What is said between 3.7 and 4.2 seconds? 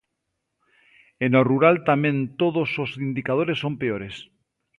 peores.